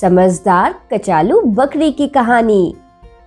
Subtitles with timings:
[0.00, 2.74] समझदार, कचालू बकरी की कहानी।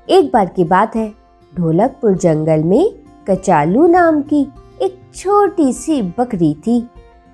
[0.09, 1.13] एक बार की बात है,
[1.55, 2.91] ढोलकपुर जंगल में
[3.29, 4.41] कचालू नाम की
[4.81, 6.89] एक छोटी सी बकरी थी।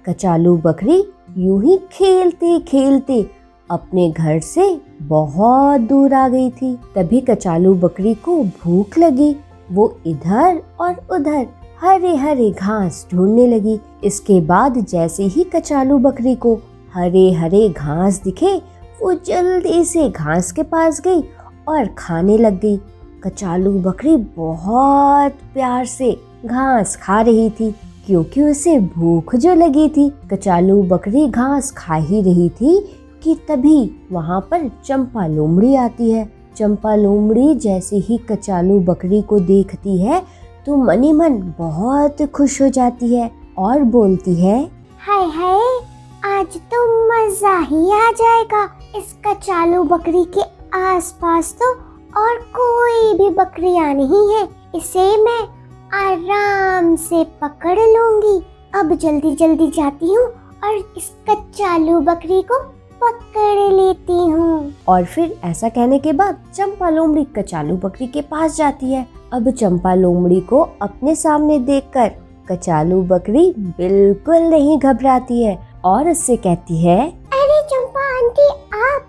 [0.09, 1.03] कचालू बकरी
[1.37, 3.29] यूँ ही खेलते खेलते
[3.71, 9.35] अपने घर से बहुत दूर आ गई थी। तभी कचालू बकरी को भूख लगी।
[9.71, 11.47] वो इधर और उधर
[11.81, 16.59] हरे हरे घास ढूँढने लगी। इसके बाद जैसे ही कचालू बकरी को
[16.93, 18.61] हरे हरे घास दिखे
[19.05, 21.21] वो जल्दी से घास के पास गई
[21.67, 22.77] और खाने लग गई।
[23.23, 26.11] कचालू बकरी बहुत प्यार से
[26.45, 27.69] घास खा रही थी,
[28.05, 32.79] क्योंकि उसे भूख जो लगी थी। कचालू बकरी घास खा ही रही थी
[33.23, 39.39] कि तभी वहाँ पर चंपा लोमड़ी आती है। चंपा लोमड़ी जैसे ही कचालू बकरी को
[39.45, 40.21] देखती है
[40.65, 44.63] तो मनी मन बहुत खुश हो जाती है और बोलती है,
[44.99, 45.59] हाय हाय
[46.25, 48.63] आज तो मज़ा ही आ जाएगा।
[48.97, 50.41] इस कचालू बकरी के
[50.77, 51.69] आसपास तो
[52.21, 54.43] और कोई भी बकरियाँ नहीं है।
[54.75, 55.41] इसे मैं
[55.97, 58.37] आराम से पकड़ लूँगी।
[58.75, 60.25] अब जल्दी जल्दी जाती हूँ
[60.63, 62.59] और इस कचालू बकरी को
[63.01, 68.57] पकड़ लेती हूँ। और फिर ऐसा कहने के बाद चंपा लोमड़ी कचालू बकरी के पास
[68.57, 72.11] जाती है। अब चंपा लोमड़ी को अपने सामने देखकर
[72.49, 76.99] कचालू बकरी बिल्कुल नहीं घबराती है। और उससे कहती है,
[77.33, 78.47] अरे चंपा आंटी,
[78.77, 79.01] आप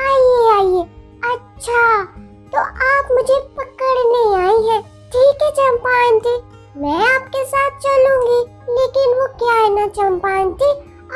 [0.00, 0.82] आइए आइए।
[1.30, 2.04] अच्छा
[2.52, 6.36] तो आप मुझे पकड़ने आई हैं। ठीक है चंपा आंटी,
[6.76, 8.40] मैं आपके साथ चलूँगी।
[8.70, 10.70] लेकिन वो क्या है ना चंपा आंटी,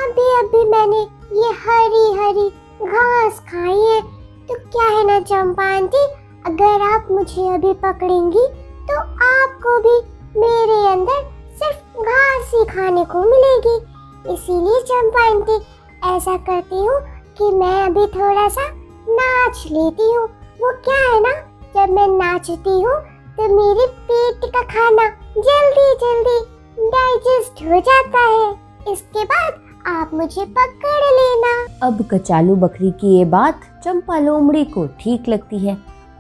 [0.05, 1.01] अभी अभी मैंने
[1.41, 2.49] ये हरी हरी
[2.83, 4.01] घास खाई है।
[4.49, 6.05] तो क्या है ना चंपा आंटी,
[6.47, 8.47] अगर आप मुझे अभी पकड़ेंगी
[8.89, 9.97] तो आपको भी
[10.41, 11.23] मेरे अंदर
[11.59, 13.79] सिर्फ़ घास ही खाने को मिलेगी।
[14.25, 15.57] इसीलिए चंपा आंटी,
[16.07, 17.01] ऐसा करती हूँ
[17.39, 18.69] कि मैं अभी थोड़ा सा
[19.09, 20.25] नाच लेती हूँ।
[20.61, 21.33] वो क्या है ना,
[21.75, 22.95] जब मैं नाचती हूँ
[23.37, 25.09] तो मेरे पेट का खाना
[25.39, 26.39] जल्दी जल्दी
[26.91, 31.53] डाइजेस्ट हो जाता है। इसके बाद आप मुझे पकड़ लेना।
[31.87, 35.77] अब कचालू बकरी की ये बात चंपा लोमड़ी को ठीक लगती है।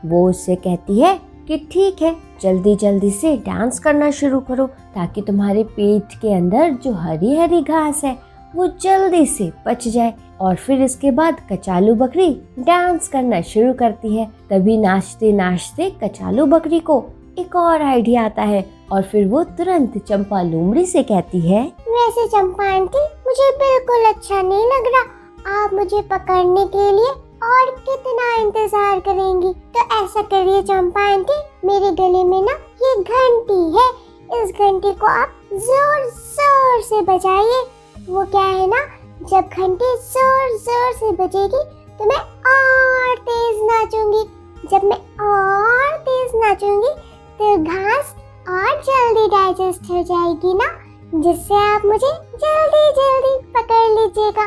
[0.06, 1.14] वो उससे कहती है
[1.48, 2.14] कि ठीक है
[2.44, 7.62] जल्दी जल्दी से डांस करना शुरू करो ताकि तुम्हारे पेट के अंदर जो हरी हरी
[7.62, 8.16] घास है,
[8.54, 14.16] वो जल्दी से पच जाए। और फिर इसके बाद कचालू बकरी डांस करना शुरू करती
[14.16, 17.04] है। तभी नाचते नाचते कचालू बकरी को
[17.38, 22.26] एक और आइडिया आता है और फिर वो तुरंत चंपा लोमड़ी से कहती है, वैसे
[22.28, 27.12] चंपा आंटी, मुझे बिल्कुल अच्छा नहीं लग रहा। आप मुझे पकड़ने के लिए
[27.44, 29.52] और कितना इंतज़ार करेंगी?
[29.52, 33.88] तो ऐसा करिए चंपा आंटी, मेरे गले में ना ये घंटी है।
[34.34, 37.62] इस घंटी को आप ज़ोर ज़ोर से बजाइए।
[38.08, 38.80] वो क्या है ना,
[39.22, 41.62] जब घंटी ज़ोर ज़ोर से बजेगी
[41.98, 44.24] तो मैं और तेज नाचूँगी।
[44.64, 46.94] जब मैं और तेज नाचूँगी
[47.38, 48.14] तो घास
[48.48, 50.68] और जल्दी डाइजेस्ट हो जाएगी ना,
[51.14, 54.46] जिससे आप मुझे जल्दी जल्दी पकड़ लीजिएगा।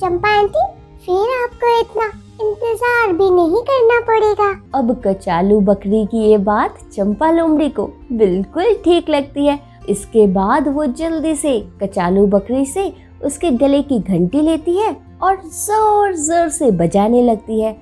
[0.00, 0.66] चंपा आंटी,
[1.04, 7.30] फिर आपको इतना इंतज़ार भी नहीं करना पड़ेगा। अब कचालू बकरी की ये बात चंपा
[7.30, 9.58] लोमड़ी को बिल्कुल ठीक लगती है।
[9.88, 12.92] इसके बाद वो जल्दी से कचालू बकरी से
[13.24, 17.76] उसके गले की घंटी लेती है और ज़ोर ज़ोर से बजाने लगती है।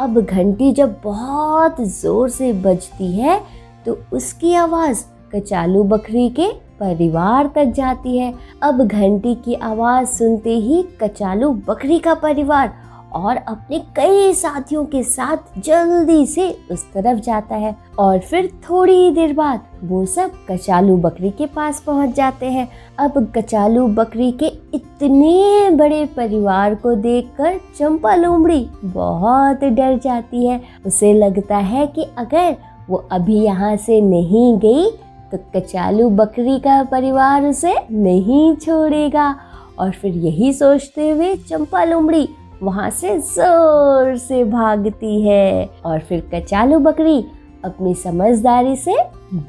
[0.00, 3.40] अब घंटी जब बहुत ज़ोर से बजती है
[3.86, 6.50] तो उसकी आवाज़ कचालू बकरी के
[6.80, 12.72] परिवार तक जाती है। अब घंटी की आवाज़ सुनते ही कचालू बकरी का परिवार
[13.14, 18.94] और अपने कई साथियों के साथ जल्दी से उस तरफ़ जाता है और फिर थोड़ी
[18.94, 22.68] ही देर बाद वो सब कचालू बकरी के पास पहुँच जाते हैं।
[22.98, 30.60] अब कचालू बकरी के इतने बड़े परिवार को देखकर चंपा लोमड़ी बहुत डर जाती है।
[30.86, 32.56] उसे लगता है कि अगर
[32.88, 34.90] वो अभी यहाँ से नहीं गई
[35.32, 39.34] तो कचालू बकरी का परिवार उसे नहीं छोड़ेगा।
[39.78, 42.28] और फिर यही सोचते हुए चंपा लोमड़ी
[42.62, 47.24] वहाँ से ज़ोर से भागती है और फिर कचालू बकरी
[47.64, 48.96] अपनी समझदारी से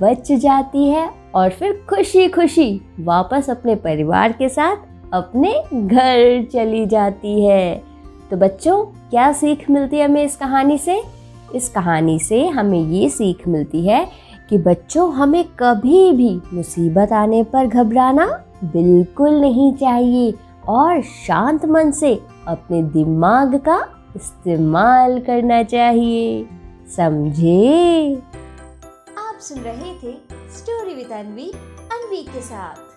[0.01, 4.75] बच जाती है और फिर खुशी खुशी वापस अपने परिवार के साथ
[5.13, 7.81] अपने घर चली जाती है।
[8.31, 11.01] तो बच्चों, क्या सीख मिलती है हमें इस कहानी से?
[11.56, 14.07] इस कहानी से हमें ये सीख मिलती है
[14.50, 18.25] कि बच्चों, हमें कभी भी मुसीबत आने पर घबराना
[18.63, 20.33] बिल्कुल नहीं चाहिए।
[20.69, 26.50] और शांत मन से अपने दिमाग का इस्तेमाल करना चाहिए।
[26.95, 28.15] समझे?
[29.18, 30.18] आप सुन रहे थे
[30.57, 31.51] स्टोरी विद अनवी
[31.94, 32.93] अनवी के साथ।